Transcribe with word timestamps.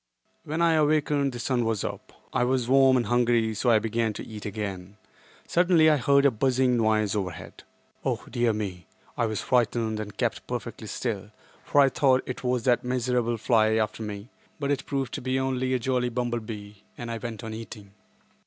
When 0.45 0.63
I 0.63 0.73
awakened 0.73 1.31
the 1.31 1.37
sun 1.37 1.63
was 1.63 1.83
up. 1.83 2.11
I 2.33 2.43
was 2.43 2.67
warm 2.67 2.97
and 2.97 3.05
hungry, 3.05 3.53
so 3.53 3.69
I 3.69 3.77
began 3.77 4.13
to 4.13 4.25
eat 4.25 4.47
again. 4.47 4.97
Suddenly 5.45 5.91
I 5.91 5.97
heard 5.97 6.25
a 6.25 6.31
buzzing 6.31 6.75
noise 6.77 7.15
overhead. 7.15 7.61
Oh, 8.03 8.25
dear 8.27 8.51
me! 8.51 8.87
I 9.15 9.27
was 9.27 9.41
frightened 9.43 9.99
and 9.99 10.17
kept 10.17 10.47
perfectly 10.47 10.87
still, 10.87 11.29
for 11.63 11.79
I 11.81 11.89
thought 11.89 12.23
it 12.25 12.43
was 12.43 12.63
that 12.63 12.83
miserable 12.83 13.37
fly 13.37 13.75
after 13.75 14.01
me, 14.01 14.29
but 14.59 14.71
it 14.71 14.87
proved 14.87 15.13
to 15.13 15.21
be 15.21 15.39
only 15.39 15.71
a 15.75 15.77
jolly 15.77 16.09
bumble 16.09 16.39
bee, 16.39 16.83
and 16.97 17.11
I 17.11 17.19
went 17.19 17.43
on 17.43 17.53
eating. 17.53 17.91